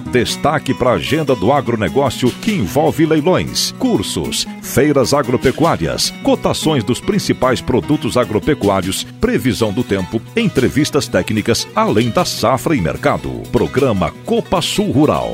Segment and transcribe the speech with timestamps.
[0.00, 7.60] Destaque para a agenda do agronegócio que envolve leilões, cursos, feiras agropecuárias, cotações dos principais
[7.60, 13.30] produtos agropecuários, previsão do tempo, entrevistas técnicas, além da safra e mercado.
[13.52, 15.32] Programa Copa Sul Rural.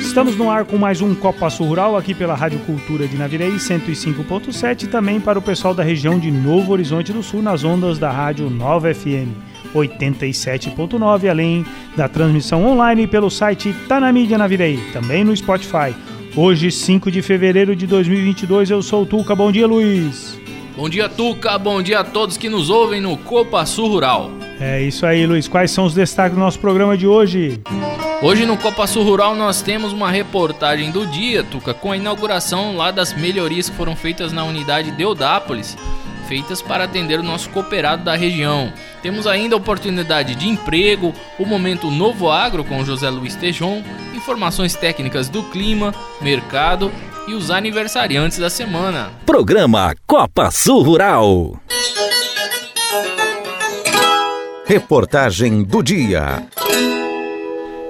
[0.00, 3.50] Estamos no ar com mais um Copa Sul Rural aqui pela Rádio Cultura de Navirei
[3.50, 7.98] 105.7 e também para o pessoal da região de Novo Horizonte do Sul nas ondas
[7.98, 11.64] da Rádio Nova FM 87.9, além
[11.96, 15.94] da transmissão online pelo site Tá na Mídia Navirei, também no Spotify.
[16.34, 19.34] Hoje, 5 de fevereiro de 2022, eu sou o Tuca.
[19.34, 20.38] Bom dia, Luiz.
[20.76, 21.58] Bom dia, Tuca.
[21.58, 24.30] Bom dia a todos que nos ouvem no Copa Sul Rural.
[24.60, 25.48] É isso aí, Luiz.
[25.48, 27.60] Quais são os destaques do nosso programa de hoje?
[28.22, 32.76] Hoje no Copa Sul Rural nós temos uma reportagem do dia, Tuca, com a inauguração
[32.76, 35.76] lá das melhorias que foram feitas na unidade Deodápolis,
[36.26, 38.72] feitas para atender o nosso cooperado da região.
[39.02, 43.82] Temos ainda a oportunidade de emprego, o momento Novo Agro com José Luiz Tejon,
[44.14, 46.92] informações técnicas do clima, mercado
[47.26, 49.10] e os aniversariantes da semana.
[49.24, 51.60] Programa Copa Sul Rural.
[54.66, 56.44] Reportagem do dia.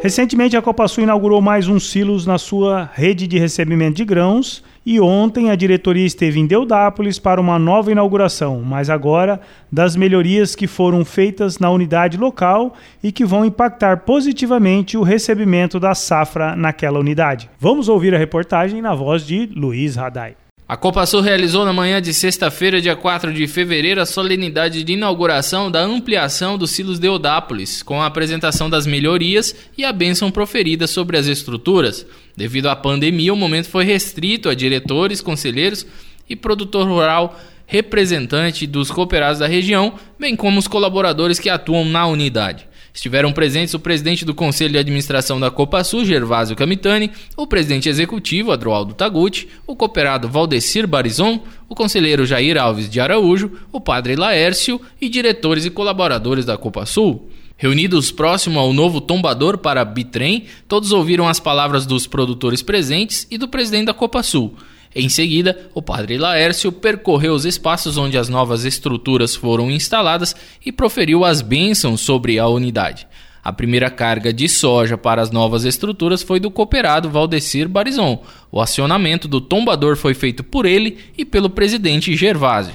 [0.03, 4.63] Recentemente, a Copa Sul inaugurou mais um silos na sua rede de recebimento de grãos
[4.87, 10.55] e ontem a diretoria esteve em Deodápolis para uma nova inauguração, mas agora das melhorias
[10.55, 16.55] que foram feitas na unidade local e que vão impactar positivamente o recebimento da safra
[16.55, 17.51] naquela unidade.
[17.59, 20.37] Vamos ouvir a reportagem na voz de Luiz Radai.
[20.69, 24.95] A Copa Sul realizou na manhã de sexta-feira, dia 4 de fevereiro, a solenidade de
[24.95, 30.89] inauguração da ampliação dos silos Deodápolis, com a apresentação das melhorias e a bênção proferida
[30.89, 32.05] sobre as estruturas.
[32.37, 35.87] Devido à pandemia, o momento foi restrito a diretores, conselheiros
[36.29, 42.09] e produtor rural representante dos cooperados da região, bem como os colaboradores que atuam na
[42.09, 42.67] unidade.
[42.97, 47.91] Estiveram presentes o presidente do Conselho de Administração da Copa Sul, Gervásio Camitani, o presidente
[47.91, 54.17] executivo, Adroaldo Taguchi, o cooperado Valdecir Barizon, o conselheiro Jair Alves de Araújo, o padre
[54.17, 57.29] Laércio e diretores e colaboradores da Copa Sul.
[57.59, 63.37] Reunidos próximo ao novo tombador para bitrem, todos ouviram as palavras dos produtores presentes e
[63.37, 64.55] do presidente da Copa Sul.
[64.99, 70.35] Em seguida, o padre Laércio percorreu os espaços onde as novas estruturas foram instaladas
[70.65, 73.07] e proferiu as bênçãos sobre a unidade.
[73.45, 78.25] A primeira carga de soja para as novas estruturas foi do cooperado Valdecir Barizon.
[78.51, 82.73] O acionamento do tombador foi feito por ele e pelo presidente Gervásio.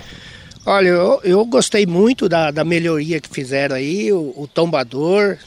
[0.63, 5.39] Olha, eu, eu gostei muito da, da, melhoria que fizeram aí, o, o, tombador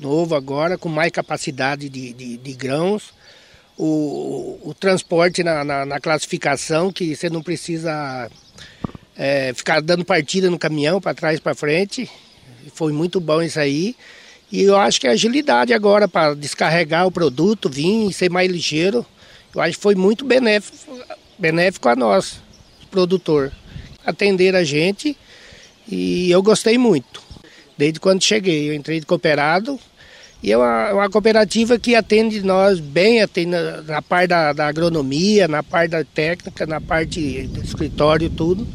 [0.00, 3.16] novo agora, com mais capacidade de, de, de grãos
[3.78, 8.28] o, o transporte na, na, na, classificação, que você não precisa
[9.16, 12.10] é, ficar dando partida no caminhão para trás para frente.
[12.74, 13.94] Foi muito bom isso aí.
[14.50, 19.06] E eu acho que a agilidade agora para descarregar o produto, vir ser mais ligeiro,
[19.54, 20.98] eu acho que foi muito benéfico,
[21.38, 22.40] benéfico a nós,
[22.90, 23.52] produtor.
[24.04, 25.16] Atender a gente
[25.86, 27.22] e eu gostei muito.
[27.76, 29.78] Desde quando cheguei, eu entrei de cooperado,
[30.42, 34.68] e é uma, uma, cooperativa que atende nós bem, atende na, na parte da, da,
[34.68, 38.66] agronomia, na parte da técnica, na parte do escritório, tudo.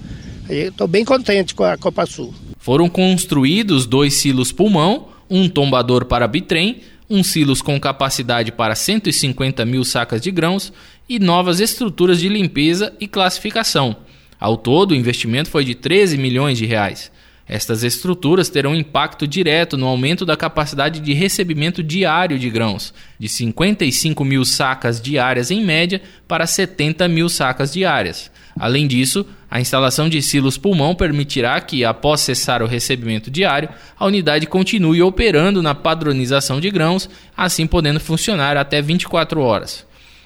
[0.49, 2.33] Estou bem contente com a Copa Sul.
[2.59, 9.63] Foram construídos dois silos pulmão, um tombador para bitrem, um silos com capacidade para 150
[9.65, 10.73] mil sacas de grãos
[11.07, 13.95] e novas estruturas de limpeza e classificação.
[14.37, 17.09] Ao todo, o investimento foi de 13 milhões de reais.
[17.53, 23.29] Estas estruturas terão impacto direto no aumento da capacidade de recebimento diário de grãos, de
[23.29, 28.31] 55 mil sacas diárias em média para 70 mil sacas diárias.
[28.59, 34.07] Além disso, a instalação de silos pulmão permitirá que, após cessar o recebimento diário, a
[34.07, 37.07] unidade continue operando na padronização de grãos,
[37.37, 39.85] assim podendo funcionar até 24 horas.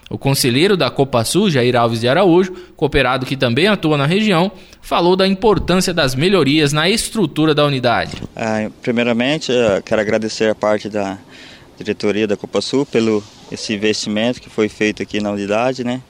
[0.09, 4.51] O conselheiro da Copa Sul, Jair Alves de Araújo, cooperado que também atua na região,
[4.81, 8.21] falou da importância das melhorias na estrutura da unidade.
[8.35, 9.51] Ah, primeiramente,
[9.83, 11.17] quero agradecer a parte da
[11.77, 16.01] diretoria da Copa Sul pelo esse investimento que foi feito aqui na unidade, né?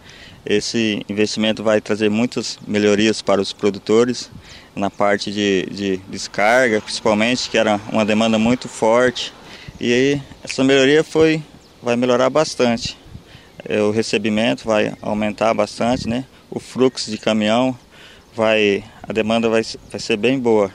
[0.45, 4.29] Esse investimento vai trazer muitas melhorias para os produtores
[4.75, 9.33] na parte de, de descarga, principalmente, que era uma demanda muito forte.
[9.79, 11.41] E aí, essa melhoria foi,
[11.83, 12.97] vai melhorar bastante.
[13.69, 16.23] É, o recebimento vai aumentar bastante, né?
[16.49, 17.77] O fluxo de caminhão
[18.33, 19.61] vai, a demanda vai,
[19.91, 20.71] vai ser bem boa.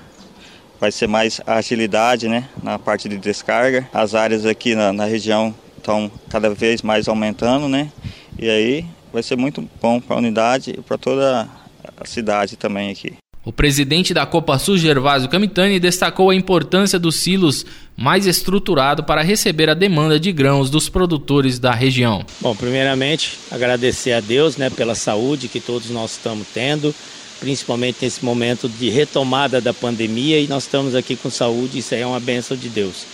[0.78, 3.88] vai ser mais agilidade né, na parte de descarga.
[3.94, 7.90] As áreas aqui na, na região estão cada vez mais aumentando, né?
[8.38, 11.48] E aí vai ser muito bom para a unidade e para toda
[11.96, 13.21] a cidade também aqui.
[13.44, 17.66] O presidente da Copa Sul, Gervásio Camitani, destacou a importância dos silos
[17.96, 22.24] mais estruturado para receber a demanda de grãos dos produtores da região.
[22.40, 26.94] Bom, primeiramente agradecer a Deus, né, pela saúde que todos nós estamos tendo,
[27.40, 32.02] principalmente nesse momento de retomada da pandemia e nós estamos aqui com saúde, isso aí
[32.02, 33.04] é uma benção de Deus.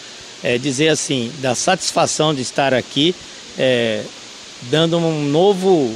[0.42, 3.14] É dizer assim, da satisfação de estar aqui,
[3.58, 4.02] é,
[4.70, 5.90] dando um novo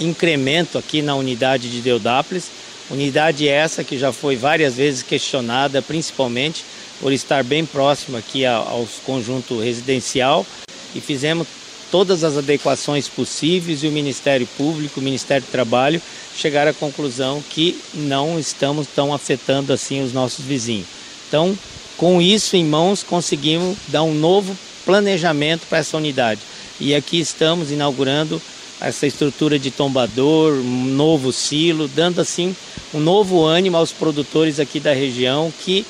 [0.00, 2.50] incremento aqui na unidade de Deodápolis
[2.88, 6.64] Unidade essa que já foi várias vezes questionada, principalmente
[7.00, 10.46] por estar bem próximo aqui ao conjunto residencial
[10.94, 11.46] e fizemos
[11.90, 16.00] todas as adequações possíveis e o Ministério Público, o Ministério do Trabalho
[16.36, 20.86] chegaram à conclusão que não estamos tão afetando assim os nossos vizinhos.
[21.28, 21.58] Então,
[21.96, 26.40] com isso em mãos, conseguimos dar um novo planejamento para essa unidade.
[26.78, 28.40] E aqui estamos inaugurando
[28.80, 32.54] essa estrutura de tombador, um novo silo, dando assim
[32.94, 35.84] um novo ânimo aos produtores aqui da região que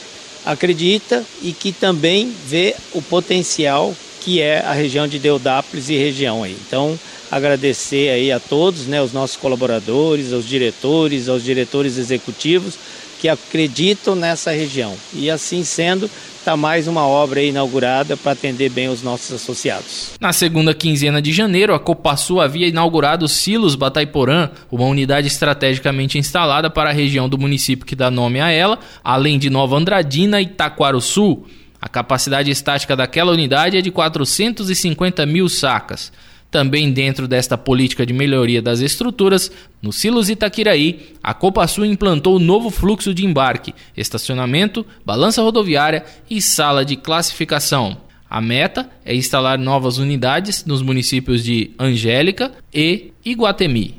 [0.44, 6.43] acredita e que também vê o potencial que é a região de Deodápolis e região
[6.43, 6.56] aí.
[6.66, 6.98] Então,
[7.31, 12.75] agradecer aí a todos, né, os nossos colaboradores, aos diretores, aos diretores executivos
[13.20, 14.94] que acreditam nessa região.
[15.12, 16.10] E assim sendo,
[16.46, 20.12] está mais uma obra inaugurada para atender bem os nossos associados.
[20.20, 26.70] Na segunda quinzena de janeiro, a Copasul havia inaugurado Silos Bataiporã, uma unidade estrategicamente instalada
[26.70, 30.46] para a região do município que dá nome a ela, além de Nova Andradina e
[30.46, 31.44] Taquaruçu.
[31.80, 36.12] A capacidade estática daquela unidade é de 450 mil sacas.
[36.56, 42.38] Também dentro desta política de melhoria das estruturas, no Silos Itaquiraí, a Copasul implantou o
[42.38, 47.98] novo fluxo de embarque, estacionamento, balança rodoviária e sala de classificação.
[48.30, 53.94] A meta é instalar novas unidades nos municípios de Angélica e Iguatemi.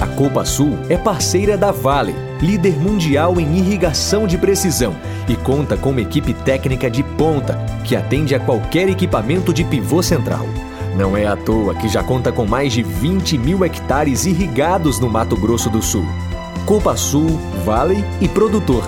[0.00, 4.94] A Copa Sul é parceira da Vale, líder mundial em irrigação de precisão
[5.28, 10.02] e conta com uma equipe técnica de ponta que atende a qualquer equipamento de pivô
[10.02, 10.46] central.
[10.96, 15.08] Não é à toa que já conta com mais de 20 mil hectares irrigados no
[15.08, 16.04] Mato Grosso do Sul.
[16.66, 18.82] Copa Sul, Vale e Produtor.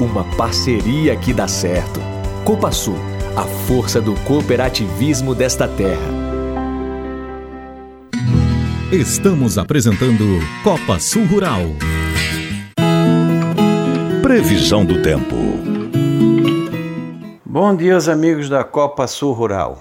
[0.00, 2.00] Uma parceria que dá certo.
[2.44, 2.98] Copa Sul,
[3.36, 6.22] a força do cooperativismo desta terra.
[8.90, 11.62] Estamos apresentando Copa Sul Rural.
[14.22, 15.81] Previsão do tempo.
[17.54, 19.78] Bom dia, os amigos da Copa Sul Rural.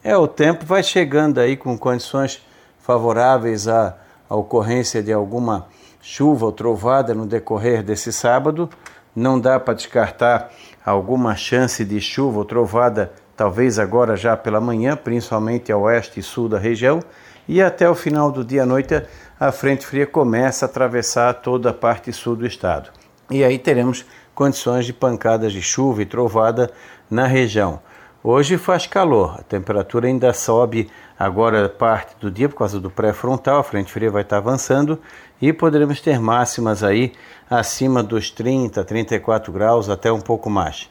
[0.00, 2.40] É, o tempo vai chegando aí com condições
[2.78, 3.96] favoráveis à,
[4.28, 5.66] à ocorrência de alguma
[6.00, 8.70] chuva ou trovada no decorrer desse sábado.
[9.12, 10.52] Não dá para descartar
[10.86, 16.22] alguma chance de chuva ou trovada, talvez agora já pela manhã, principalmente a oeste e
[16.22, 17.00] sul da região
[17.48, 19.02] e até o final do dia à noite
[19.40, 22.88] a frente fria começa a atravessar toda a parte sul do estado.
[23.28, 24.04] E aí teremos
[24.40, 26.70] condições de pancadas de chuva e trovada
[27.10, 27.78] na região.
[28.24, 33.60] Hoje faz calor, a temperatura ainda sobe agora parte do dia por causa do pré-frontal,
[33.60, 34.98] a frente fria vai estar avançando
[35.42, 37.12] e poderemos ter máximas aí
[37.50, 40.88] acima dos 30, 34 graus, até um pouco mais.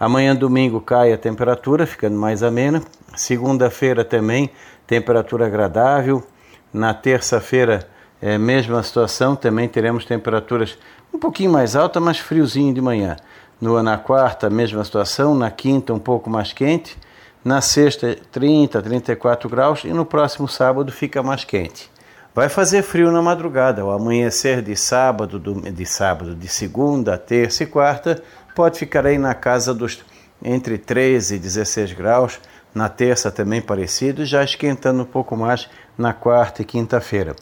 [0.00, 2.82] Amanhã, domingo, cai a temperatura, ficando mais amena.
[3.14, 4.48] Segunda-feira também
[4.86, 6.26] temperatura agradável.
[6.72, 7.86] Na terça-feira,
[8.22, 10.78] é, mesma situação, também teremos temperaturas
[11.16, 13.16] um pouquinho mais altas, mas friozinho de manhã.
[13.60, 15.34] No, na quarta, mesma situação.
[15.34, 16.96] Na quinta, um pouco mais quente.
[17.42, 19.84] Na sexta, 30, 34 graus.
[19.84, 21.90] E no próximo sábado, fica mais quente.
[22.34, 23.84] Vai fazer frio na madrugada.
[23.84, 28.22] O amanhecer de sábado, de sábado, de segunda, terça e quarta,
[28.54, 30.04] pode ficar aí na casa dos
[30.44, 32.38] entre 13 e 16 graus
[32.74, 37.34] na terça também parecido, já esquentando um pouco mais na quarta e quinta-feira.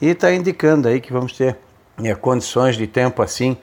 [0.00, 1.58] E está indicando aí que vamos ter
[2.02, 3.56] é, condições de tempo assim,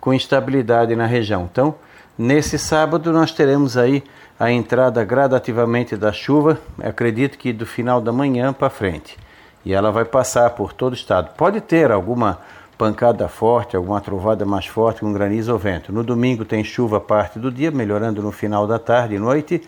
[0.00, 1.48] com instabilidade na região.
[1.50, 1.74] Então,
[2.16, 4.02] nesse sábado nós teremos aí
[4.38, 9.18] a entrada gradativamente da chuva, acredito que do final da manhã para frente.
[9.64, 11.34] E ela vai passar por todo o estado.
[11.36, 12.38] Pode ter alguma
[12.78, 15.92] pancada forte, alguma trovada mais forte com granizo ou vento.
[15.92, 19.62] No domingo tem chuva parte do dia, melhorando no final da tarde e noite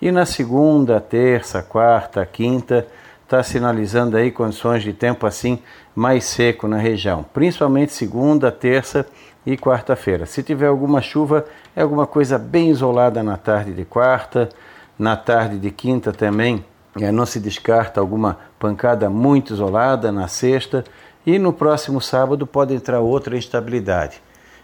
[0.00, 2.86] e na segunda, terça, quarta, quinta,
[3.32, 5.58] está sinalizando aí condições de tempo assim
[5.94, 9.06] mais seco na região, principalmente segunda, terça
[9.46, 10.26] e quarta-feira.
[10.26, 14.50] Se tiver alguma chuva, é alguma coisa bem isolada na tarde de quarta,
[14.98, 16.62] na tarde de quinta também.
[17.00, 20.84] É, não se descarta alguma pancada muito isolada na sexta
[21.24, 24.20] e no próximo sábado pode entrar outra instabilidade.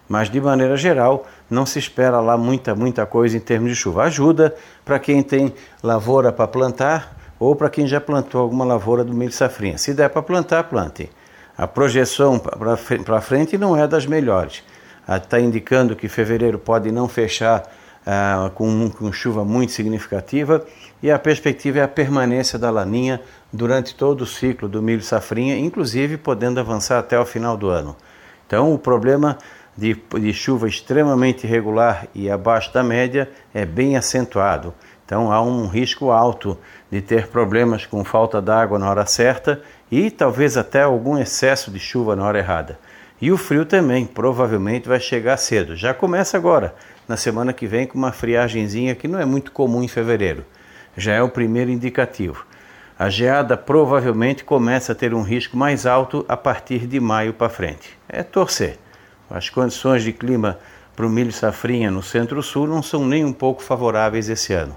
[0.07, 4.03] Mas de maneira geral, não se espera lá muita, muita coisa em termos de chuva.
[4.03, 9.15] Ajuda para quem tem lavoura para plantar ou para quem já plantou alguma lavoura do
[9.15, 9.79] milho safrinha.
[9.79, 11.11] Se der para plantar, plante.
[11.57, 14.63] A projeção para frente não é das melhores.
[15.09, 17.63] Está indicando que fevereiro pode não fechar
[18.07, 20.65] ah, com, com chuva muito significativa
[21.03, 23.21] e a perspectiva é a permanência da laninha
[23.53, 27.97] durante todo o ciclo do milho safrinha, inclusive podendo avançar até o final do ano.
[28.47, 29.37] Então, o problema
[29.77, 34.75] de, de chuva extremamente irregular e abaixo da média é bem acentuado.
[35.05, 36.59] Então, há um risco alto
[36.91, 41.79] de ter problemas com falta d'água na hora certa e talvez até algum excesso de
[41.79, 42.79] chuva na hora errada.
[43.21, 45.75] E o frio também, provavelmente vai chegar cedo.
[45.75, 46.75] Já começa agora,
[47.07, 50.45] na semana que vem, com uma friagenzinha que não é muito comum em fevereiro.
[50.97, 52.47] Já é o primeiro indicativo.
[52.99, 57.49] A geada provavelmente começa a ter um risco mais alto a partir de maio para
[57.49, 57.97] frente.
[58.09, 58.79] É torcer.
[59.31, 60.59] As condições de clima
[60.97, 64.75] para o milho safrinha no centro-sul não são nem um pouco favoráveis esse ano.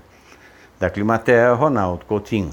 [0.81, 2.49] Da Climatea, Ronaldo Coutinho.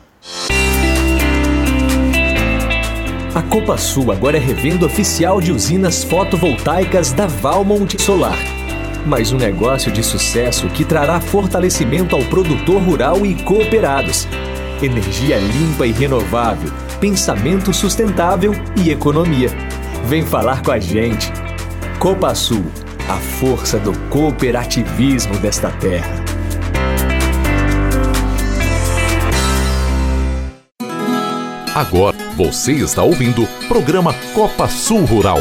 [3.35, 8.37] A Copa Sul agora é revenda oficial de usinas fotovoltaicas da Valmont Solar.
[9.07, 14.29] Mais um negócio de sucesso que trará fortalecimento ao produtor rural e cooperados
[14.83, 16.71] energia limpa e renovável,
[17.01, 19.49] pensamento sustentável e economia.
[20.05, 21.33] Vem falar com a gente.
[21.99, 22.65] Copa Sul,
[23.09, 26.28] a força do cooperativismo desta terra.
[31.79, 35.39] Agora você está ouvindo o programa Copa Sul Rural.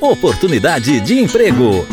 [0.00, 1.86] Oportunidade de emprego.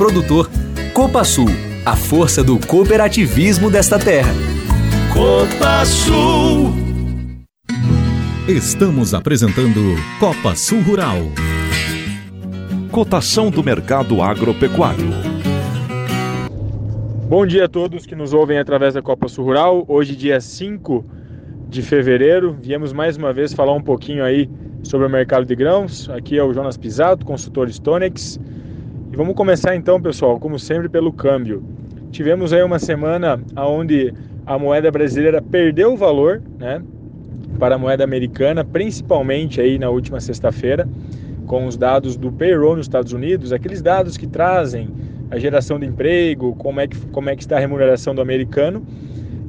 [0.01, 0.49] produtor.
[0.95, 1.45] Copa Sul,
[1.85, 4.33] a força do cooperativismo desta terra.
[5.13, 6.73] Copa Sul.
[8.47, 11.17] Estamos apresentando Copa Sul Rural.
[12.89, 15.11] Cotação do mercado agropecuário.
[17.29, 19.85] Bom dia a todos que nos ouvem através da Copa Sul Rural.
[19.87, 21.05] Hoje, dia 5
[21.69, 24.49] de fevereiro, viemos mais uma vez falar um pouquinho aí
[24.81, 26.09] sobre o mercado de grãos.
[26.09, 28.39] Aqui é o Jonas Pisato, consultor Stonex.
[29.11, 31.61] E vamos começar então, pessoal, como sempre, pelo câmbio.
[32.11, 34.13] Tivemos aí uma semana onde
[34.45, 36.81] a moeda brasileira perdeu o valor, né,
[37.59, 40.87] para a moeda americana, principalmente aí na última sexta-feira,
[41.45, 44.87] com os dados do payroll nos Estados Unidos, aqueles dados que trazem
[45.29, 48.81] a geração de emprego, como é que, como é que está a remuneração do americano.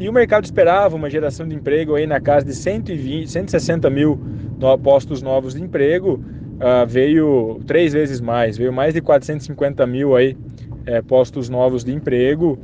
[0.00, 4.20] E o mercado esperava uma geração de emprego aí na casa de 120, 160 mil
[4.82, 6.20] postos novos de emprego,
[6.62, 10.36] uh, veio três vezes mais, veio mais de 450 mil aí,
[10.86, 12.58] é, postos novos de emprego,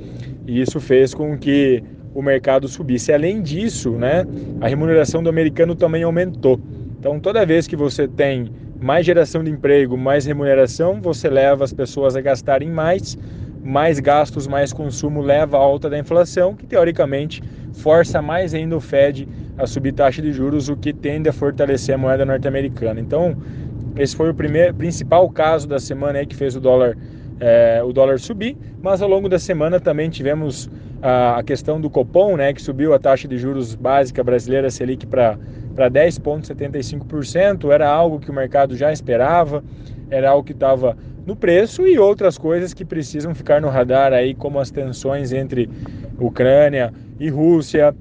[0.47, 1.83] e isso fez com que
[2.15, 3.13] o mercado subisse.
[3.13, 4.25] Além disso, né,
[4.61, 6.61] a remuneração do americano também aumentou.
[6.99, 8.51] Então, toda vez que você tem
[8.81, 13.17] mais geração de emprego, mais remuneração, você leva as pessoas a gastarem mais,
[13.63, 18.81] mais gastos, mais consumo leva à alta da inflação, que teoricamente força mais ainda o
[18.81, 23.01] Fed a subir taxa de juros, o que tende a fortalecer a moeda norte-americana.
[23.01, 23.37] Então,
[23.99, 26.97] esse foi o primeiro, principal caso da semana aí que fez o dólar,
[27.41, 30.71] é, o dólar subir, mas ao longo da semana também tivemos
[31.03, 35.07] a, a questão do Copom, né, que subiu a taxa de juros básica brasileira Selic
[35.07, 35.37] para
[35.77, 39.65] 10,75%, era algo que o mercado já esperava,
[40.11, 44.35] era algo que estava no preço e outras coisas que precisam ficar no radar aí,
[44.35, 45.69] como as tensões entre
[46.19, 47.95] Ucrânia e Rússia,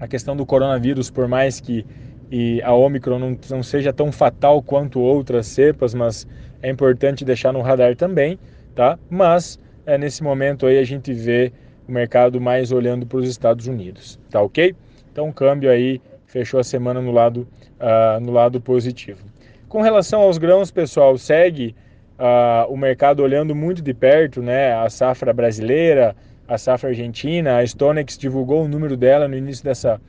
[0.00, 1.84] a questão do coronavírus, por mais que
[2.30, 6.26] e a Omicron não, não seja tão fatal quanto outras cepas, mas
[6.62, 8.38] é importante deixar no radar também,
[8.74, 8.98] tá?
[9.10, 11.52] Mas é, nesse momento aí a gente vê
[11.86, 14.74] o mercado mais olhando para os Estados Unidos, tá ok?
[15.12, 17.46] Então o câmbio aí fechou a semana no lado,
[17.78, 19.24] uh, no lado positivo.
[19.68, 21.74] com relação aos grãos, pessoal, segue
[22.18, 24.72] uh, o mercado olhando muito de perto, né?
[24.72, 26.14] A safra brasileira,
[26.46, 30.00] a safra argentina, a Stonex divulgou o número dela no início dessa,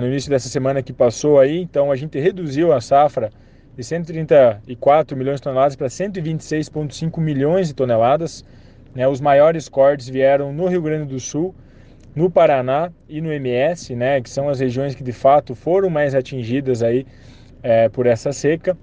[0.00, 3.30] no início dessa semana que passou aí, então a gente reduziu a safra
[3.76, 8.44] de 134 milhões de toneladas para 126,5 milhões de toneladas.
[8.94, 9.06] Né?
[9.06, 11.54] Os maiores cortes vieram no Rio Grande do Sul,
[12.14, 14.20] no Paraná e no MS, né?
[14.20, 17.06] que são as regiões que de fato foram mais atingidas aí,
[17.62, 18.76] é, por essa seca.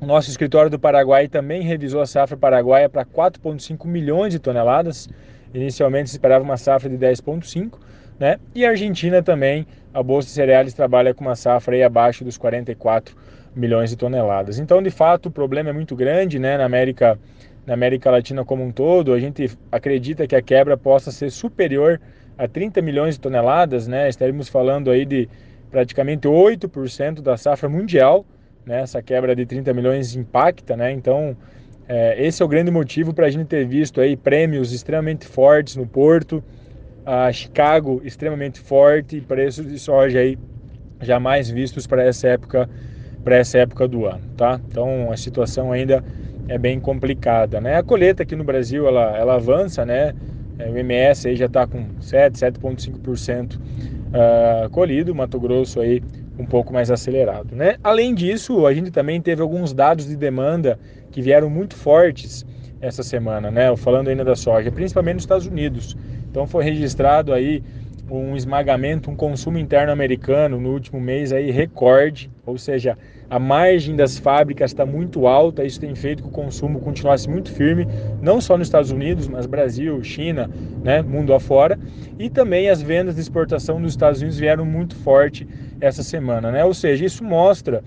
[0.00, 5.06] Nosso escritório do Paraguai também revisou a safra paraguaia para 4,5 milhões de toneladas.
[5.52, 7.78] Inicialmente se esperava uma safra de 10,5,
[8.18, 8.38] né?
[8.54, 12.36] E a Argentina também, a Bolsa de Cereais trabalha com uma safra aí abaixo dos
[12.36, 13.16] 44
[13.54, 14.58] milhões de toneladas.
[14.58, 17.18] Então, de fato, o problema é muito grande, né, na América,
[17.66, 19.12] na América Latina como um todo.
[19.12, 22.00] A gente acredita que a quebra possa ser superior
[22.38, 24.08] a 30 milhões de toneladas, né?
[24.08, 25.28] Estaremos falando aí de
[25.70, 28.24] praticamente 8% da safra mundial
[28.64, 28.82] né?
[28.82, 30.92] Essa quebra de 30 milhões impacta, né?
[30.92, 31.36] Então,
[31.88, 35.76] é, esse é o grande motivo para a gente ter visto aí prêmios extremamente fortes
[35.76, 36.42] no Porto,
[37.04, 40.38] a Chicago extremamente forte, preços de soja aí
[41.00, 42.68] jamais vistos para essa época
[43.22, 44.60] para essa época do ano, tá?
[44.68, 46.02] Então a situação ainda
[46.48, 47.76] é bem complicada, né?
[47.76, 50.14] A colheita aqui no Brasil ela, ela avança, né?
[50.58, 56.02] É, o MS aí já está com 7, 7,5% uh, colhido, Mato Grosso aí
[56.38, 57.54] um pouco mais acelerado.
[57.54, 57.76] Né?
[57.82, 60.78] Além disso, a gente também teve alguns dados de demanda
[61.10, 62.46] que vieram muito fortes
[62.80, 63.74] essa semana, né?
[63.76, 65.96] falando ainda da soja, principalmente nos Estados Unidos.
[66.30, 67.62] Então foi registrado aí
[68.10, 73.94] um esmagamento, um consumo interno americano no último mês aí recorde, ou seja, a margem
[73.94, 77.86] das fábricas está muito alta, isso tem feito que o consumo continuasse muito firme,
[78.20, 80.50] não só nos Estados Unidos, mas Brasil, China,
[80.82, 81.78] né, mundo afora,
[82.18, 85.46] e também as vendas de exportação nos Estados Unidos vieram muito forte
[85.80, 86.64] essa semana, né?
[86.64, 87.84] Ou seja, isso mostra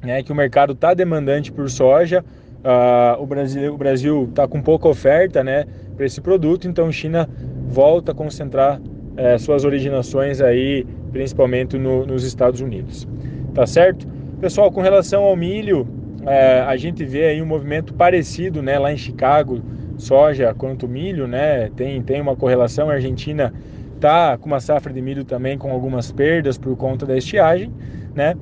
[0.00, 2.24] né, que o mercado está demandante por soja,
[2.64, 5.66] uh, o Brasil o Brasil está com pouca oferta, né,
[6.00, 7.28] para esse produto, então China
[7.68, 13.06] volta a concentrar uh, suas originações aí, principalmente no, nos Estados Unidos,
[13.52, 14.08] tá certo?
[14.40, 15.82] Pessoal, com relação ao milho,
[16.22, 19.60] uh, a gente vê aí um movimento parecido, né, lá em Chicago,
[19.98, 22.88] soja quanto milho, né, tem tem uma correlação.
[22.88, 23.52] A Argentina
[23.96, 27.70] está com uma safra de milho também com algumas perdas por conta da estiagem,
[28.14, 28.34] né?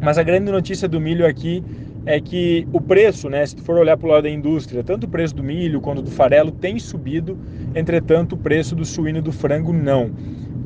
[0.00, 1.62] Mas a grande notícia do milho aqui
[2.06, 5.04] é que o preço, né, se tu for olhar para o lado da indústria, tanto
[5.04, 7.38] o preço do milho quanto do farelo tem subido,
[7.74, 10.10] entretanto o preço do suíno e do frango não.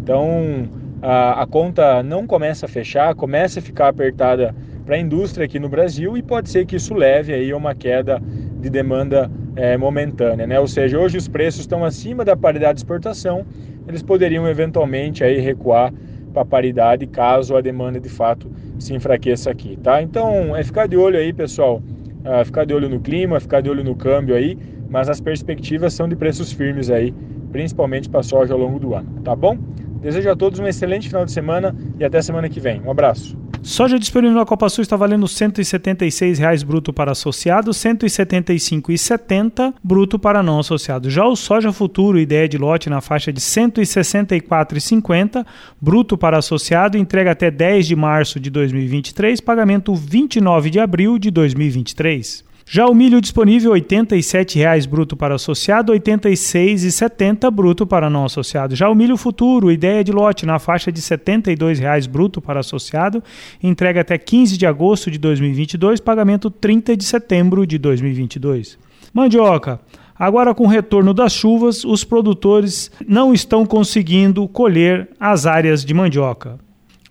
[0.02, 0.68] Então
[1.00, 5.58] a, a conta não começa a fechar, começa a ficar apertada para a indústria aqui
[5.58, 8.20] no Brasil e pode ser que isso leve aí a uma queda
[8.60, 10.58] de demanda é, momentânea, né?
[10.58, 13.44] Ou seja, hoje os preços estão acima da paridade de exportação
[13.88, 15.92] eles poderiam eventualmente aí recuar
[16.38, 20.00] para paridade caso a demanda de fato se enfraqueça aqui, tá?
[20.00, 21.82] Então é ficar de olho aí, pessoal,
[22.24, 24.56] uh, ficar de olho no clima, ficar de olho no câmbio aí,
[24.88, 27.12] mas as perspectivas são de preços firmes aí,
[27.50, 29.58] principalmente para soja ao longo do ano, tá bom?
[30.00, 32.80] Desejo a todos um excelente final de semana e até semana que vem.
[32.82, 33.47] Um abraço.
[33.62, 40.18] Soja disponível na Copa Sul está valendo R$ 176,00 bruto para associado, R$ 175,70 bruto
[40.18, 41.10] para não associado.
[41.10, 45.44] Já o soja futuro, ideia de lote na faixa de R$ 164,50
[45.80, 51.30] bruto para associado, entrega até 10 de março de 2023, pagamento 29 de abril de
[51.30, 52.47] 2023.
[52.70, 58.76] Já o milho disponível R$ 87,00 bruto para associado, R$ 86,70 bruto para não associado.
[58.76, 63.24] Já o milho futuro, ideia de lote na faixa de R$ 72,00 bruto para associado,
[63.62, 68.78] entrega até 15 de agosto de 2022, pagamento 30 de setembro de 2022.
[69.14, 69.80] Mandioca.
[70.14, 75.94] Agora, com o retorno das chuvas, os produtores não estão conseguindo colher as áreas de
[75.94, 76.67] mandioca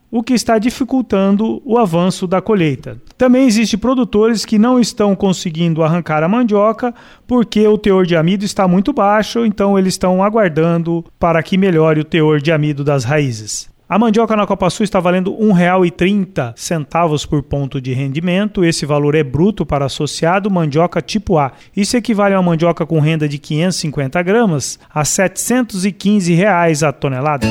[0.09, 2.97] o que está dificultando o avanço da colheita.
[3.17, 6.93] Também existem produtores que não estão conseguindo arrancar a mandioca
[7.25, 11.99] porque o teor de amido está muito baixo, então eles estão aguardando para que melhore
[11.99, 13.69] o teor de amido das raízes.
[13.89, 18.65] A mandioca na Copa Sul está valendo R$ 1,30 por ponto de rendimento.
[18.65, 21.53] Esse valor é bruto para associado mandioca tipo A.
[21.73, 27.47] Isso equivale a uma mandioca com renda de 550 gramas a 715 reais a tonelada.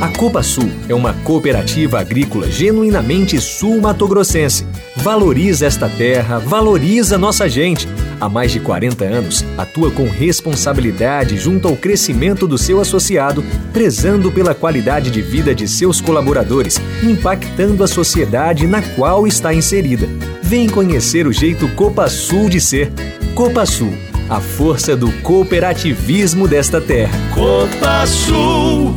[0.00, 4.64] A Copa Sul é uma cooperativa agrícola genuinamente sul-matogrossense.
[4.96, 7.88] Valoriza esta terra, valoriza nossa gente.
[8.20, 14.30] Há mais de 40 anos, atua com responsabilidade junto ao crescimento do seu associado, prezando
[14.30, 20.06] pela qualidade de vida de seus colaboradores, impactando a sociedade na qual está inserida.
[20.42, 22.92] Vem conhecer o jeito Copa Sul de ser.
[23.34, 23.94] Copa Sul,
[24.28, 27.16] a força do cooperativismo desta terra.
[27.34, 28.94] Copa Sul.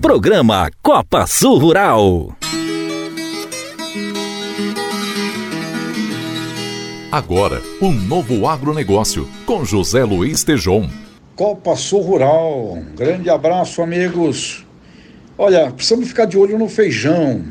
[0.00, 2.36] Programa Copa Sul Rural.
[7.14, 10.90] Agora, um novo agronegócio com José Luiz Tejon.
[11.36, 12.82] Copa Sul Rural.
[12.96, 14.66] Grande abraço, amigos.
[15.38, 17.44] Olha, precisamos ficar de olho no feijão.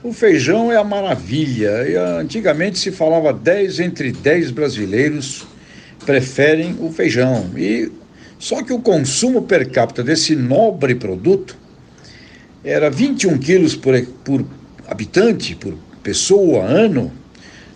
[0.00, 1.88] O feijão é a maravilha.
[1.88, 5.44] E, antigamente se falava 10 entre 10 brasileiros
[6.06, 7.50] preferem o feijão.
[7.56, 7.90] E
[8.38, 11.56] só que o consumo per capita desse nobre produto
[12.62, 14.46] era 21 quilos por, por
[14.86, 17.23] habitante, por pessoa, ano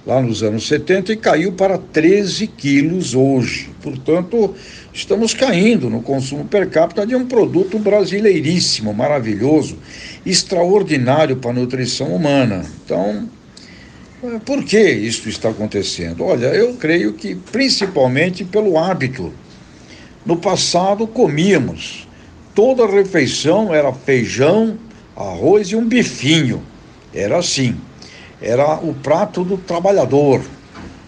[0.08, 3.68] lá nos anos 70 e caiu para 13 quilos hoje.
[3.82, 4.54] Portanto,
[4.90, 9.76] estamos caindo no consumo per capita de um produto brasileiríssimo, maravilhoso,
[10.24, 12.64] extraordinário para a nutrição humana.
[12.82, 13.28] Então,
[14.24, 16.24] eh, por que isso está acontecendo?
[16.24, 19.30] Olha, eu creio que principalmente pelo hábito.
[20.24, 22.08] No passado comíamos,
[22.54, 24.78] toda refeição era feijão,
[25.14, 26.62] arroz e um bifinho.
[27.12, 27.76] Era assim
[28.40, 30.42] era o prato do trabalhador,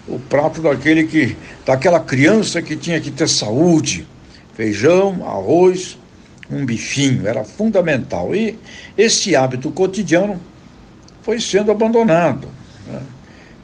[0.09, 4.07] o prato daquele que, daquela criança que tinha que ter saúde,
[4.55, 5.97] feijão, arroz,
[6.51, 8.35] um bifinho, era fundamental.
[8.35, 8.59] E
[8.99, 10.41] esse hábito cotidiano
[11.23, 12.49] foi sendo abandonado.
[12.87, 13.01] Né?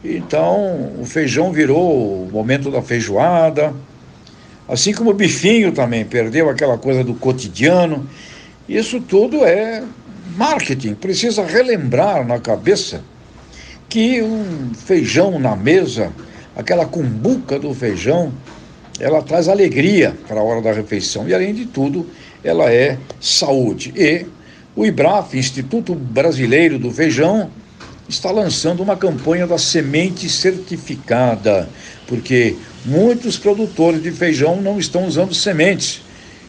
[0.05, 3.75] Então, o feijão virou o momento da feijoada,
[4.69, 8.09] assim como o bifinho também perdeu aquela coisa do cotidiano.
[8.69, 9.83] Isso tudo é
[10.37, 13.03] marketing, precisa relembrar na cabeça
[13.89, 16.13] que um feijão na mesa,
[16.57, 18.33] aquela cumbuca do feijão,
[18.99, 22.07] ela traz alegria para a hora da refeição e, além de tudo,
[22.43, 23.93] ela é saúde.
[23.97, 24.27] E
[24.75, 27.51] o IBRAF, Instituto Brasileiro do Feijão,
[28.09, 31.69] está lançando uma campanha da semente certificada,
[32.07, 36.03] porque muitos produtores de feijão não estão usando sementes,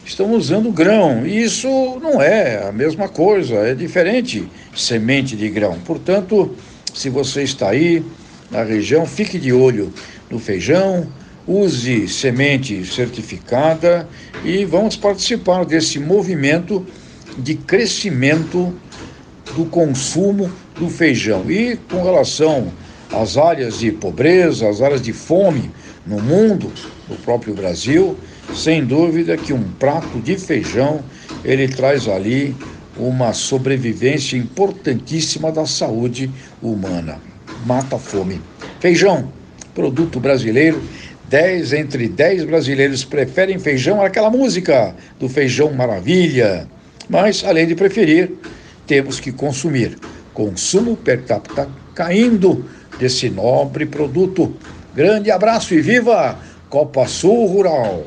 [0.04, 1.26] estão usando grão.
[1.26, 1.68] E isso
[2.00, 5.78] não é a mesma coisa, é diferente semente de grão.
[5.84, 6.54] Portanto,
[6.98, 8.04] se você está aí
[8.50, 9.92] na região, fique de olho
[10.28, 11.06] no feijão,
[11.46, 14.08] use semente certificada
[14.44, 16.84] e vamos participar desse movimento
[17.38, 18.74] de crescimento
[19.54, 21.48] do consumo do feijão.
[21.48, 22.72] E com relação
[23.12, 25.70] às áreas de pobreza, às áreas de fome
[26.04, 26.72] no mundo,
[27.08, 28.18] no próprio Brasil,
[28.52, 31.04] sem dúvida que um prato de feijão
[31.44, 32.56] ele traz ali
[32.98, 36.30] uma sobrevivência importantíssima da saúde
[36.62, 37.20] humana.
[37.64, 38.40] Mata a fome.
[38.80, 39.32] Feijão,
[39.74, 40.82] produto brasileiro.
[41.28, 46.66] 10 entre 10 brasileiros preferem feijão, aquela música do feijão maravilha.
[47.08, 48.32] Mas, além de preferir,
[48.86, 49.98] temos que consumir.
[50.32, 52.64] Consumo per capita caindo
[52.98, 54.56] desse nobre produto.
[54.94, 58.06] Grande abraço e viva Copa Sul Rural!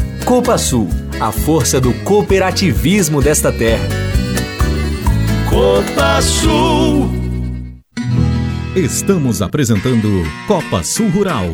[0.25, 0.87] Copa Sul,
[1.19, 3.87] a força do cooperativismo desta terra.
[5.49, 7.09] Copa Sul.
[8.75, 10.07] Estamos apresentando
[10.47, 11.49] Copa Sul Rural.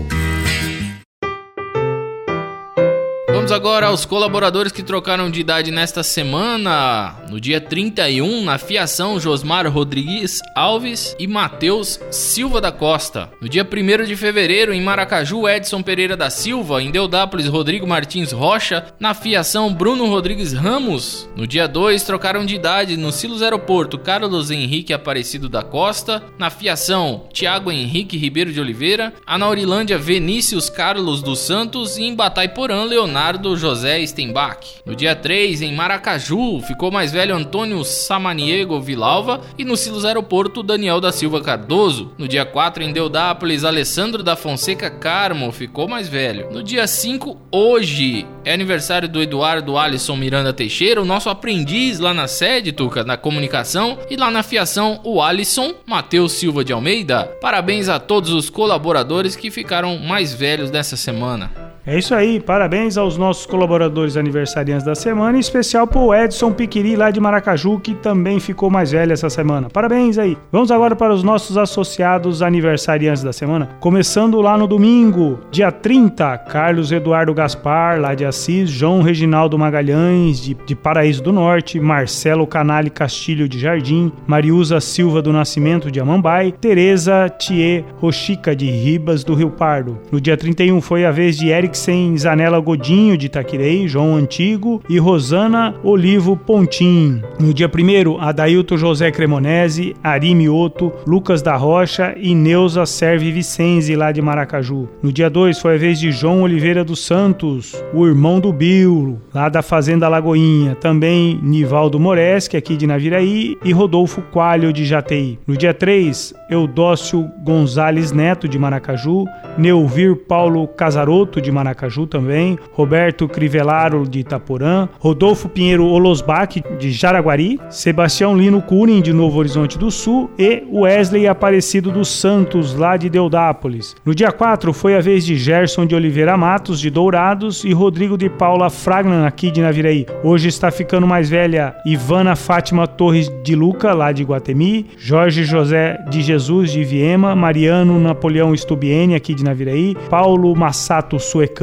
[3.52, 7.16] Agora aos colaboradores que trocaram de idade nesta semana.
[7.28, 13.32] No dia 31, na fiação, Josmar Rodrigues Alves e Matheus Silva da Costa.
[13.42, 16.84] No dia 1 de fevereiro, em Maracaju, Edson Pereira da Silva.
[16.84, 18.94] Em Deodápolis, Rodrigo Martins Rocha.
[19.00, 21.28] Na fiação, Bruno Rodrigues Ramos.
[21.36, 26.22] No dia 2, trocaram de idade no Silos Aeroporto, Carlos Henrique Aparecido da Costa.
[26.38, 29.14] Na fiação, Tiago Henrique Ribeiro de Oliveira.
[29.26, 31.98] A Naurilândia, Vinícius Carlos dos Santos.
[31.98, 34.82] E em Bataiporã, Leonardo Ricardo José Stenbach.
[34.84, 40.64] No dia 3, em Maracaju, ficou mais velho Antônio Samaniego Vilalva e no Silos Aeroporto,
[40.64, 42.12] Daniel da Silva Cardoso.
[42.18, 46.50] No dia 4, em Deodápolis, Alessandro da Fonseca Carmo ficou mais velho.
[46.52, 52.16] No dia 5, hoje, é aniversário do Eduardo Alisson Miranda Teixeira, o nosso aprendiz lá
[52.16, 57.26] na sede, Tuca, na comunicação, e lá na fiação, o Alisson Matheus Silva de Almeida.
[57.40, 61.77] Parabéns a todos os colaboradores que ficaram mais velhos nessa semana.
[61.90, 66.98] É isso aí, parabéns aos nossos colaboradores aniversariantes da semana, em especial pro Edson Piquiri
[66.98, 69.70] lá de Maracaju, que também ficou mais velho essa semana.
[69.70, 70.38] Parabéns aí.
[70.52, 76.40] Vamos agora para os nossos associados aniversariantes da semana, começando lá no domingo, dia 30,
[76.40, 82.46] Carlos Eduardo Gaspar, lá de Assis, João Reginaldo Magalhães, de, de Paraíso do Norte, Marcelo
[82.46, 89.24] Canale Castilho de Jardim, Mariusa Silva do Nascimento de Amambai, Tereza Thier Rochica de Ribas
[89.24, 89.98] do Rio Pardo.
[90.12, 94.82] No dia 31 foi a vez de Eric Eriksen Zanella Godinho de Itaquirei, João Antigo
[94.90, 97.22] e Rosana Olivo Pontim.
[97.40, 103.96] No dia 1 Adailton José Cremonese, Ari Mioto, Lucas da Rocha e Neuza Serve Vicenzi
[103.96, 104.90] lá de Maracaju.
[105.04, 109.20] No dia 2 foi a vez de João Oliveira dos Santos, o irmão do Bill,
[109.34, 110.76] lá da Fazenda Lagoinha.
[110.76, 115.38] Também Nivaldo Moresque, aqui de Naviraí, e Rodolfo Coalho de Jatei.
[115.46, 119.26] No dia 3, Eudócio Gonzales Neto de Maracaju,
[119.58, 126.92] Neuvir Paulo Casaroto de Maracaju, Maracaju também, Roberto Crivelaro de Itaporã, Rodolfo Pinheiro Olosbach de
[126.92, 132.96] Jaraguari, Sebastião Lino Curin de Novo Horizonte do Sul e Wesley Aparecido dos Santos lá
[132.96, 133.96] de Deudápolis.
[134.06, 138.18] No dia 4 foi a vez de Gerson de Oliveira Matos de Dourados e Rodrigo
[138.18, 140.06] de Paula Fragnan aqui de Naviraí.
[140.24, 145.98] Hoje está ficando mais velha Ivana Fátima Torres de Luca lá de Guatemi, Jorge José
[146.10, 151.57] de Jesus de Viema, Mariano Napoleão Stubiene aqui de Naviraí, Paulo Massato Suecano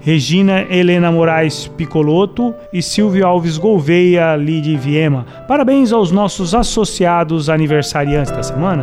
[0.00, 5.24] Regina Helena Moraes Picoloto e Silvio Alves Gouveia ali de Viema.
[5.48, 8.82] Parabéns aos nossos associados aniversariantes da semana.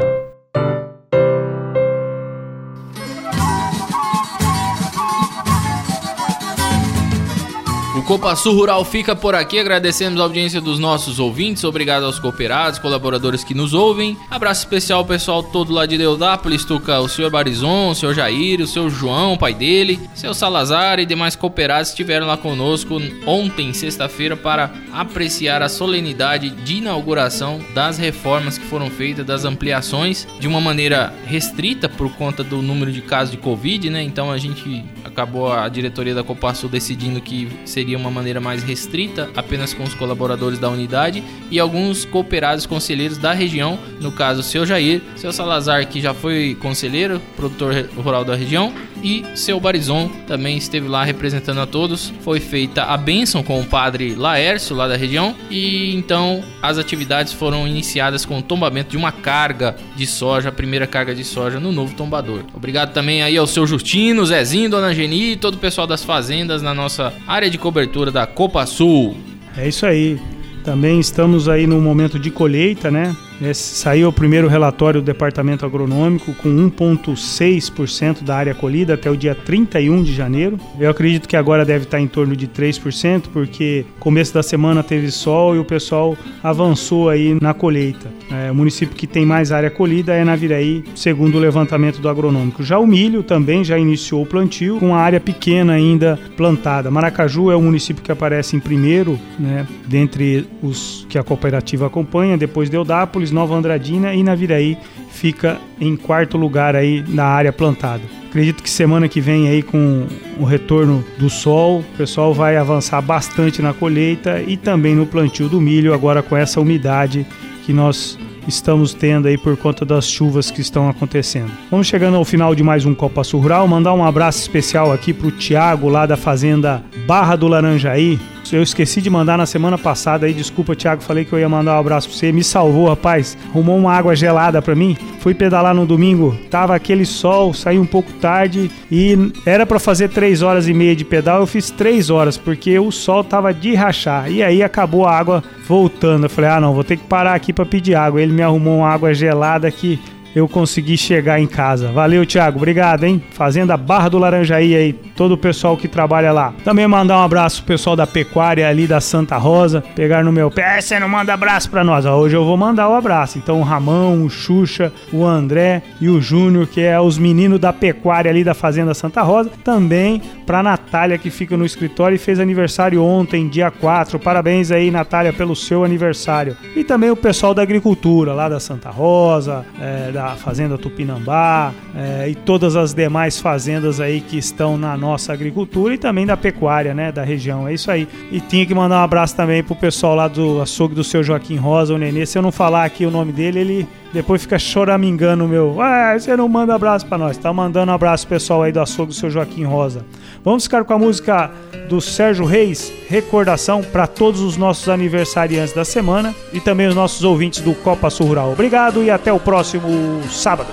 [8.09, 9.59] Copa Sul Rural fica por aqui.
[9.59, 11.63] Agradecemos a audiência dos nossos ouvintes.
[11.63, 14.17] Obrigado aos cooperados, colaboradores que nos ouvem.
[14.31, 18.61] Abraço especial ao pessoal todo lá de Deodápolis, Tuca, o senhor Barizon, o senhor Jair,
[18.61, 24.35] o seu João, pai dele, seu Salazar e demais cooperados estiveram lá conosco ontem, sexta-feira,
[24.35, 30.59] para apreciar a solenidade de inauguração das reformas que foram feitas, das ampliações, de uma
[30.59, 34.01] maneira restrita por conta do número de casos de Covid, né?
[34.01, 38.63] Então a gente acabou a diretoria da Copa Sul decidindo que seria uma maneira mais
[38.63, 44.41] restrita, apenas com os colaboradores da unidade e alguns cooperados conselheiros da região, no caso,
[44.41, 50.09] seu Jair, seu Salazar, que já foi conselheiro, produtor rural da região, e seu Barizon
[50.27, 52.11] também esteve lá representando a todos.
[52.21, 57.33] Foi feita a bênção com o padre Laércio, lá da região, e então as atividades
[57.33, 61.59] foram iniciadas com o tombamento de uma carga de soja, a primeira carga de soja
[61.59, 62.43] no novo tombador.
[62.53, 66.61] Obrigado também aí ao seu Justino, Zezinho, Dona Geni e todo o pessoal das fazendas
[66.61, 69.15] na nossa área de cobertura da Copa Sul.
[69.57, 70.19] É isso aí.
[70.63, 73.15] Também estamos aí no momento de colheita, né?
[73.53, 79.33] Saiu o primeiro relatório do Departamento Agronômico com 1,6% da área colhida até o dia
[79.33, 80.57] 31 de janeiro.
[80.79, 85.09] Eu acredito que agora deve estar em torno de 3%, porque começo da semana teve
[85.11, 88.11] sol e o pessoal avançou aí na colheita.
[88.31, 92.63] É, o município que tem mais área colhida é Naviraí, segundo o levantamento do agronômico.
[92.63, 96.91] Já o milho também já iniciou o plantio, com a área pequena ainda plantada.
[96.91, 102.37] Maracaju é o município que aparece em primeiro, né, dentre os que a cooperativa acompanha,
[102.37, 104.77] depois Deodápolis, Nova Andradina e Naviraí
[105.11, 108.01] fica em quarto lugar aí na área plantada.
[108.29, 110.05] Acredito que semana que vem aí com
[110.39, 115.49] o retorno do sol, o pessoal vai avançar bastante na colheita e também no plantio
[115.49, 117.25] do milho agora com essa umidade
[117.65, 121.51] que nós estamos tendo aí por conta das chuvas que estão acontecendo.
[121.69, 125.13] Vamos chegando ao final de mais um Copa Sul Rural, mandar um abraço especial aqui
[125.13, 128.19] para o Tiago lá da fazenda Barra do Laranjaí,
[128.51, 131.75] eu esqueci de mandar na semana passada aí, desculpa, Thiago, falei que eu ia mandar
[131.75, 132.31] um abraço pra você.
[132.31, 133.37] Me salvou, rapaz.
[133.49, 134.97] Arrumou uma água gelada pra mim.
[135.19, 140.09] Fui pedalar no domingo, tava aquele sol, saí um pouco tarde e era para fazer
[140.09, 143.75] 3 horas e meia de pedal, eu fiz 3 horas, porque o sol tava de
[143.75, 144.31] rachar.
[144.31, 146.25] E aí acabou a água voltando.
[146.25, 148.21] Eu falei, ah não, vou ter que parar aqui para pedir água.
[148.21, 149.99] Ele me arrumou uma água gelada que
[150.39, 151.91] eu consegui chegar em casa.
[151.91, 152.57] Valeu, Thiago.
[152.57, 153.21] Obrigado, hein?
[153.31, 156.53] Fazenda Barra do Laranjaí aí, todo o pessoal que trabalha lá.
[156.63, 159.83] Também mandar um abraço pro pessoal da pecuária ali da Santa Rosa.
[159.95, 162.05] Pegar no meu pé, você não manda abraço pra nós.
[162.05, 163.37] Hoje eu vou mandar o abraço.
[163.37, 167.73] Então o Ramão, o Xuxa, o André e o Júnior, que é os meninos da
[167.73, 169.51] pecuária ali da Fazenda Santa Rosa.
[169.63, 174.17] Também pra Natália, que fica no escritório e fez aniversário ontem, dia 4.
[174.19, 176.57] Parabéns aí, Natália, pelo seu aniversário.
[176.75, 182.29] E também o pessoal da agricultura, lá da Santa Rosa, é, da Fazenda Tupinambá é,
[182.29, 186.93] e todas as demais fazendas aí que estão na nossa agricultura e também da pecuária,
[186.93, 187.67] né, da região.
[187.67, 188.07] É isso aí.
[188.31, 191.55] E tinha que mandar um abraço também pro pessoal lá do açougue do seu Joaquim
[191.55, 192.25] Rosa, o Nenê.
[192.25, 195.81] Se eu não falar aqui o nome dele, ele depois fica choramingando meu.
[195.81, 197.37] Ah, você não manda abraço para nós.
[197.37, 200.05] Tá mandando abraço pessoal aí do açougue do seu Joaquim Rosa.
[200.43, 201.51] Vamos ficar com a música
[201.87, 207.23] do Sérgio Reis, recordação para todos os nossos aniversariantes da semana e também os nossos
[207.23, 208.51] ouvintes do Copa Sul Rural.
[208.51, 210.69] Obrigado e até o próximo sábado.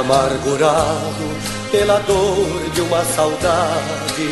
[0.00, 1.21] Amargurado
[1.72, 4.28] pela dor de uma saudade,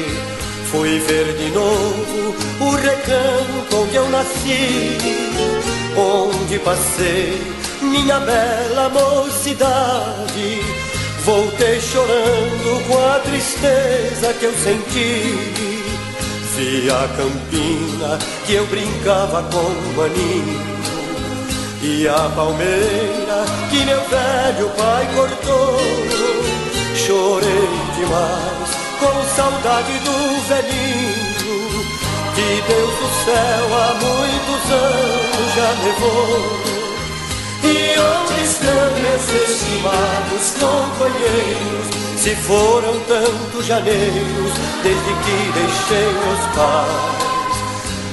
[0.70, 4.98] fui ver de novo o recanto onde eu nasci,
[5.96, 7.40] onde passei
[7.80, 10.60] minha bela mocidade.
[11.24, 15.80] Voltei chorando com a tristeza que eu senti.
[16.56, 20.60] Vi a campina que eu brincava com o maninho
[21.82, 26.29] e a palmeira que meu velho pai cortou.
[27.10, 28.70] Chorei demais
[29.00, 31.84] com saudade do velhinho
[32.36, 36.38] que Deus do céu há muitos anos já levou.
[37.64, 41.88] E onde estão meus estimados companheiros?
[42.16, 44.52] Se foram tantos janeiros
[44.84, 47.58] desde que deixei meus pais.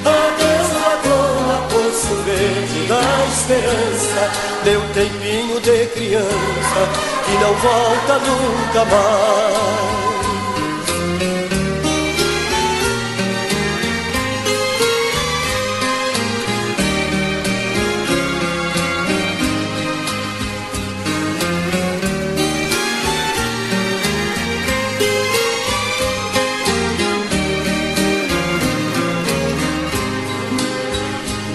[0.06, 4.22] Adeus, lagoa, poço verde da esperança,
[4.64, 9.78] meu tempinho de criança que não volta nunca mais.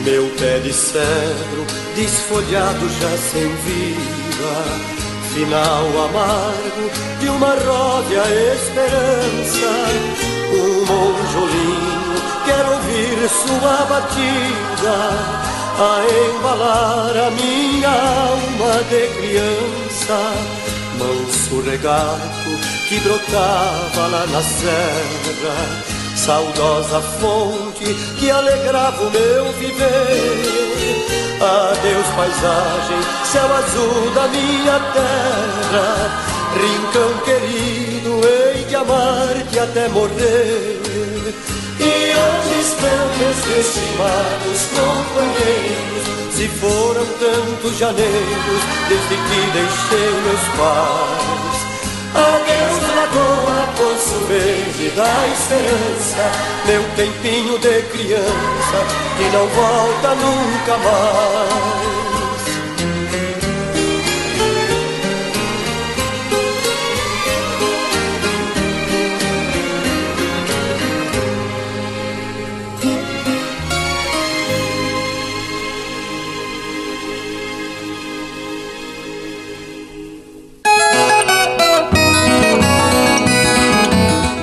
[0.06, 4.93] Meu pé de cedro, desfolhado já sem vida,
[5.34, 9.72] final amargo de uma ródia esperança.
[10.54, 12.16] Um monjolinho
[12.46, 14.98] quer ouvir sua batida,
[15.80, 20.20] a embalar a minha alma de criança.
[21.00, 22.50] Manso regato
[22.88, 30.33] que brotava lá na serra saudosa fonte que alegrava o meu viver.
[31.44, 36.10] Adeus, paisagem, céu azul da minha terra,
[36.56, 40.80] rincão querido, hei de amar-te até morrer.
[41.80, 46.04] E onde estão meus estimados companheiros?
[46.32, 51.58] Se foram tantos janeiros desde que deixei meus pais.
[52.16, 52.73] Adeus,
[53.14, 56.32] lagoa, poço verde da esperança,
[56.66, 58.86] meu tempinho de criança
[59.18, 61.93] que não volta nunca mais.